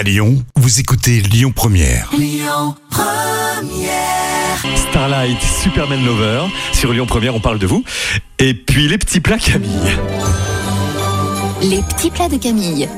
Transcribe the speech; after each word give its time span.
À 0.00 0.02
Lyon, 0.02 0.42
vous 0.56 0.80
écoutez 0.80 1.20
Lyon 1.20 1.52
Première. 1.54 2.10
Starlight, 4.88 5.36
Superman 5.62 6.02
Lover. 6.02 6.44
Sur 6.72 6.94
Lyon 6.94 7.04
Première, 7.04 7.34
on 7.34 7.40
parle 7.40 7.58
de 7.58 7.66
vous. 7.66 7.84
Et 8.38 8.54
puis 8.54 8.88
les 8.88 8.96
petits 8.96 9.20
plats 9.20 9.36
Camille. 9.36 9.68
Les 11.60 11.82
petits 11.82 12.10
plats 12.10 12.30
de 12.30 12.38
Camille. 12.38 12.88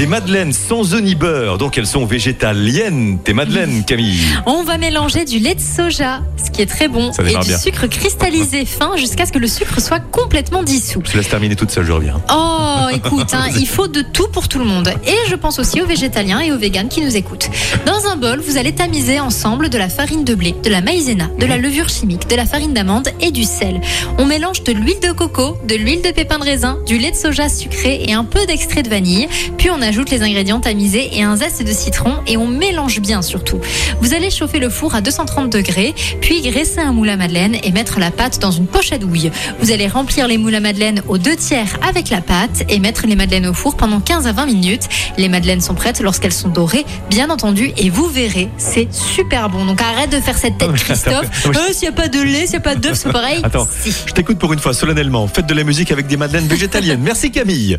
Des 0.00 0.06
madeleines 0.06 0.54
sans 0.54 0.94
œufs 0.94 1.02
ni 1.02 1.14
beurre, 1.14 1.58
donc 1.58 1.76
elles 1.76 1.86
sont 1.86 2.06
végétaliennes. 2.06 3.18
Tes 3.22 3.34
madeleines, 3.34 3.84
Camille. 3.84 4.22
On 4.46 4.62
va 4.62 4.78
mélanger 4.78 5.26
du 5.26 5.38
lait 5.38 5.54
de 5.54 5.60
soja, 5.60 6.22
ce 6.42 6.50
qui 6.50 6.62
est 6.62 6.66
très 6.66 6.88
bon, 6.88 7.12
Ça 7.12 7.22
et 7.22 7.26
du 7.26 7.46
bien. 7.46 7.58
sucre 7.58 7.86
cristallisé 7.86 8.64
fin 8.64 8.96
jusqu'à 8.96 9.26
ce 9.26 9.32
que 9.32 9.38
le 9.38 9.46
sucre 9.46 9.78
soit 9.78 10.00
complètement 10.00 10.62
dissous. 10.62 11.02
Je 11.04 11.10
te 11.12 11.16
laisse 11.18 11.28
terminer 11.28 11.54
toute 11.54 11.70
seule, 11.70 11.84
je 11.84 11.92
reviens. 11.92 12.18
Oh, 12.32 12.86
écoute, 12.94 13.34
hein, 13.34 13.48
il 13.58 13.68
faut 13.68 13.88
de 13.88 14.00
tout 14.00 14.28
pour 14.28 14.48
tout 14.48 14.58
le 14.58 14.64
monde. 14.64 14.90
Et 15.06 15.28
je 15.28 15.34
pense 15.34 15.58
aussi 15.58 15.82
aux 15.82 15.86
végétaliens 15.86 16.40
et 16.40 16.50
aux 16.50 16.58
véganes 16.58 16.88
qui 16.88 17.02
nous 17.02 17.14
écoutent. 17.14 17.50
Dans 17.84 18.06
un 18.06 18.16
bol, 18.16 18.40
vous 18.40 18.56
allez 18.56 18.72
tamiser 18.72 19.20
ensemble 19.20 19.68
de 19.68 19.76
la 19.76 19.90
farine 19.90 20.24
de 20.24 20.34
blé, 20.34 20.54
de 20.64 20.70
la 20.70 20.80
maïzena, 20.80 21.28
de 21.38 21.44
la 21.44 21.58
levure 21.58 21.90
chimique, 21.90 22.26
de 22.26 22.36
la 22.36 22.46
farine 22.46 22.72
d'amande 22.72 23.10
et 23.20 23.32
du 23.32 23.44
sel. 23.44 23.82
On 24.16 24.24
mélange 24.24 24.62
de 24.62 24.72
l'huile 24.72 25.00
de 25.02 25.12
coco, 25.12 25.58
de 25.68 25.74
l'huile 25.74 26.00
de 26.00 26.10
pépin 26.10 26.38
de 26.38 26.44
raisin, 26.44 26.78
du 26.86 26.96
lait 26.96 27.10
de 27.10 27.16
soja 27.16 27.50
sucré 27.50 28.02
et 28.08 28.14
un 28.14 28.24
peu 28.24 28.46
d'extrait 28.46 28.82
de 28.82 28.88
vanille. 28.88 29.28
Puis 29.58 29.68
on 29.70 29.89
ajoute 29.90 30.10
les 30.10 30.22
ingrédients 30.22 30.60
tamisés 30.60 31.10
et 31.18 31.24
un 31.24 31.34
zeste 31.34 31.66
de 31.66 31.72
citron 31.72 32.14
et 32.28 32.36
on 32.36 32.46
mélange 32.46 33.00
bien 33.00 33.22
surtout. 33.22 33.58
Vous 34.00 34.14
allez 34.14 34.30
chauffer 34.30 34.60
le 34.60 34.70
four 34.70 34.94
à 34.94 35.00
230 35.00 35.50
degrés, 35.50 35.96
puis 36.20 36.42
graisser 36.42 36.78
un 36.78 36.92
moule 36.92 37.08
à 37.08 37.16
madeleine 37.16 37.56
et 37.64 37.72
mettre 37.72 37.98
la 37.98 38.12
pâte 38.12 38.38
dans 38.38 38.52
une 38.52 38.68
poche 38.68 38.92
à 38.92 38.98
douille. 38.98 39.32
Vous 39.58 39.72
allez 39.72 39.88
remplir 39.88 40.28
les 40.28 40.38
moules 40.38 40.54
à 40.54 40.60
madeleine 40.60 41.02
aux 41.08 41.18
deux 41.18 41.34
tiers 41.34 41.76
avec 41.82 42.08
la 42.08 42.20
pâte 42.20 42.62
et 42.68 42.78
mettre 42.78 43.04
les 43.08 43.16
madeleines 43.16 43.48
au 43.48 43.52
four 43.52 43.76
pendant 43.76 43.98
15 43.98 44.28
à 44.28 44.32
20 44.32 44.46
minutes. 44.46 44.84
Les 45.18 45.28
madeleines 45.28 45.60
sont 45.60 45.74
prêtes 45.74 46.00
lorsqu'elles 46.00 46.32
sont 46.32 46.50
dorées, 46.50 46.86
bien 47.10 47.28
entendu, 47.28 47.72
et 47.76 47.90
vous 47.90 48.06
verrez, 48.06 48.48
c'est 48.58 48.86
super 48.94 49.48
bon. 49.50 49.64
Donc 49.64 49.82
arrête 49.82 50.12
de 50.12 50.20
faire 50.20 50.38
cette 50.38 50.56
tête, 50.56 50.72
Christophe. 50.74 51.28
Oui. 51.50 51.56
Euh, 51.56 51.72
s'il 51.72 51.88
n'y 51.88 51.88
a 51.88 51.92
pas 51.92 52.06
de 52.06 52.20
lait, 52.20 52.42
s'il 52.42 52.50
n'y 52.50 52.56
a 52.58 52.60
pas 52.60 52.76
d'œuf, 52.76 52.94
c'est 53.02 53.10
pareil. 53.10 53.40
Attends, 53.42 53.66
Si. 53.82 53.92
je 54.06 54.12
t'écoute 54.12 54.38
pour 54.38 54.52
une 54.52 54.60
fois, 54.60 54.72
solennellement. 54.72 55.26
Faites 55.26 55.46
de 55.46 55.54
la 55.54 55.64
musique 55.64 55.90
avec 55.90 56.06
des 56.06 56.16
madeleines 56.16 56.46
végétaliennes. 56.46 57.00
Merci 57.02 57.32
Camille. 57.32 57.78